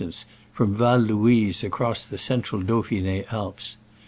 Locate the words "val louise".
0.75-1.63